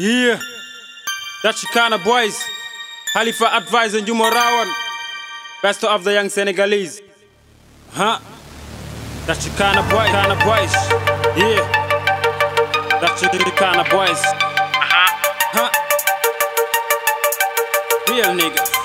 [0.00, 0.38] Yeah,
[1.42, 2.38] that's Chicana boys.
[3.12, 4.72] Khalifa advisor Juma Rawan.
[5.60, 7.02] Best of the young Senegalese.
[7.90, 8.20] Huh?
[9.26, 10.72] That's Chicana boy, Chicana boys.
[11.36, 11.66] Yeah.
[13.00, 14.22] That's Chicana boys.
[15.50, 15.70] Huh?
[18.08, 18.78] Real niggas.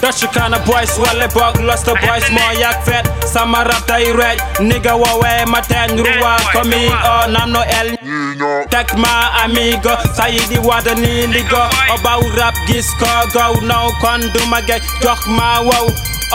[0.00, 3.86] That's your kind of boys, wale bog lost the boys moo yak fet sama rap
[3.88, 7.96] day rej nigga woowee ma teen ruwa komi o nam no el
[8.76, 11.62] tek my amigo sayidi wada ni ligo
[11.94, 15.86] obaw rap gis ko gow now kon duma gej jox ma wow.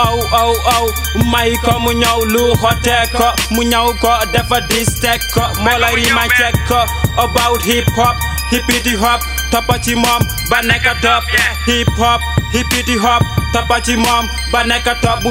[0.02, 0.86] Ow ow ow
[1.32, 5.94] may ko mu ñëw lu xote ko mu ñëw ko defa distek ko moo lay
[5.94, 6.80] rima cek ko
[7.24, 8.16] about hip hop
[8.50, 9.20] hippity hop.
[9.52, 11.22] Toppa ci moom ba nekk top.
[11.68, 12.20] Hip hop
[12.52, 15.30] hippity hop toppa ci moom ba nekk top bu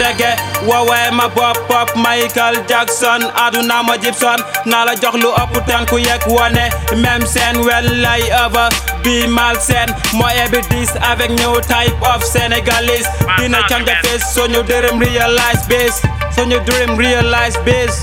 [0.00, 0.36] reggae.
[0.66, 3.22] Woowee ma bopp pop Michael Jackson.
[3.44, 4.38] Aduna ma Gibson
[4.96, 5.28] jox lu
[6.26, 6.64] wone
[6.96, 7.26] même
[10.16, 13.08] mal ebi dis avec new type of Senegalese.
[13.38, 13.62] Dina
[15.00, 15.66] realize
[16.96, 18.02] realize base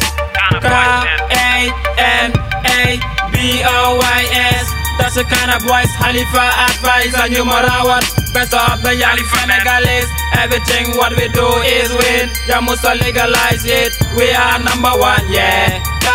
[0.61, 2.33] K A N
[2.65, 2.99] A
[3.31, 4.67] B O Y S.
[4.99, 10.09] That's the kind of boys Khalifa advice and you Marawan Best of the young Senegalese.
[10.37, 12.29] Everything what we do is win.
[12.47, 15.81] Ya musa legalize it We are number one yeah.
[15.99, 16.07] K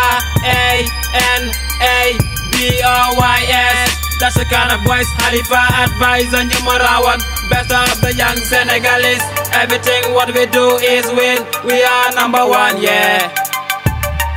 [0.47, 0.87] A
[1.39, 1.43] N
[1.83, 2.17] A
[2.53, 3.91] B O Y S.
[4.21, 7.19] That's the kind of boys Khalifa advice and you Marawan
[7.51, 9.25] Best of the young Senegalese.
[9.53, 11.43] Everything what we do is win.
[11.67, 13.44] We are number one yeah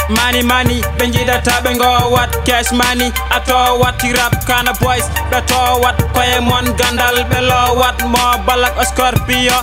[0.09, 3.11] Money money benjida taɓe ngo wat cash money?
[3.30, 8.19] Ato watti rap kana boys ɓe to wat koye mon gandal ɓe lo wat mo
[8.45, 9.58] balak scorpio?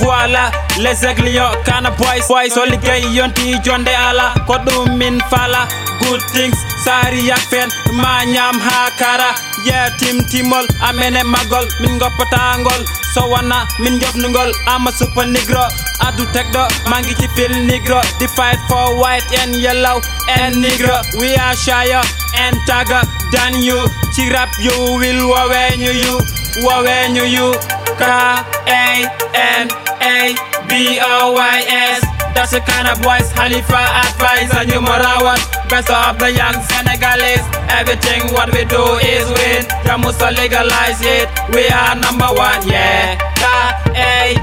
[0.00, 4.58] Voilà les aiglions kana boys boys so liggey yonti jonde ala ko
[4.96, 5.68] min fala
[6.08, 6.56] good things.
[6.84, 9.30] Sari yak fen ma ñam ha kara
[9.66, 11.66] ye timtimol amene magol.
[11.80, 12.82] Min goppatagol
[13.14, 15.64] so wona min jofnugol ama super nigro
[16.06, 18.00] adu tekɗo mangi ci fil negro.
[18.18, 20.96] The fight for white and yellow and negro.
[21.20, 22.02] We are shyer
[22.38, 23.02] and tagger.
[23.34, 23.78] Than you.
[24.14, 24.70] Ci rap you
[25.00, 26.14] will waweñu you.
[26.62, 27.50] Waweñu you.
[27.98, 29.66] K A N
[30.00, 30.34] A
[30.68, 35.38] B O Y S That's the kind of boys Khalifa advice and you Marawan
[35.70, 37.46] Best of the young Senegalese.
[37.70, 39.62] Everything what we do is win.
[39.86, 41.30] Ya musa legalize it.
[41.54, 43.14] We are number one yeah.
[43.38, 43.46] K
[43.94, 44.34] A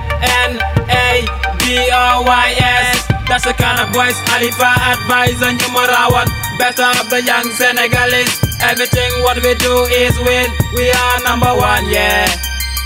[0.48, 0.52] N
[0.88, 1.28] A
[1.60, 3.06] B O Y S.
[3.28, 8.40] That's the kind of boys Khalifa advice and you Marawan Best of the young Senegalese.
[8.64, 10.48] Everything what we do is win.
[10.80, 12.26] We are number one yeah.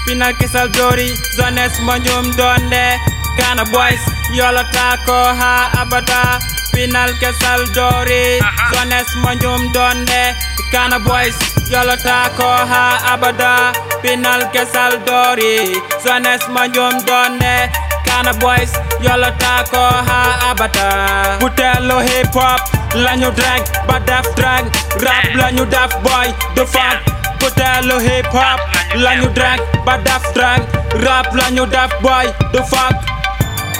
[0.05, 2.97] Final kisal dori Zones monjum donde
[3.37, 4.01] Kana boys
[4.35, 6.39] Yolo tako ha abada
[6.73, 8.39] Final kisal dori.
[8.71, 10.35] Zones monjum donde
[10.71, 11.37] Kana boys
[11.71, 15.79] Yolo tako ha abada Final kisal dori.
[16.03, 17.71] Zones monjum donde
[18.05, 21.39] Kana boys Yolo tako ha abada.
[21.39, 22.59] Butelo hip hop
[22.93, 24.65] Lanyu drag Ba def drag.
[24.99, 26.99] Rap lanyu def boy The fuck.
[27.39, 28.59] Butelo hip hop
[28.95, 30.61] lañu drag ba daf drag.
[31.03, 33.14] Rap lañu daf boy the fuck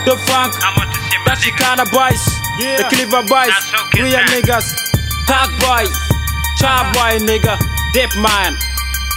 [0.06, 0.54] the fuck
[1.26, 2.22] that's the kind of boys
[2.58, 3.52] the clever boys
[4.00, 4.68] real niggas.
[5.28, 5.86] Tag boy.
[6.60, 7.58] Chop boy nigga.
[7.94, 8.56] Deep man.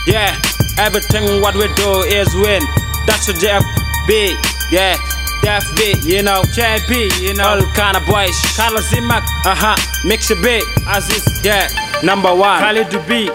[0.07, 0.35] Yeah.
[0.79, 2.63] Everything what we do is win.
[3.07, 3.63] That's the Jeff
[4.07, 4.37] B.
[4.71, 4.97] Yeah.
[5.43, 8.35] Def B, you know, JP, you know, all kind of boys.
[8.57, 11.69] Carlos Zimak, uh huh, Mix B, Aziz, yeah,
[12.03, 12.59] number one.
[12.59, 13.31] Khalid B,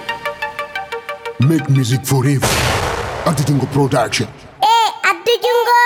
[1.40, 2.46] Make music forever.
[3.26, 4.28] Antitungo Production.
[4.62, 5.84] Eh, addi jungo.